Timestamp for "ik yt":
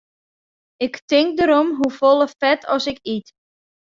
2.91-3.27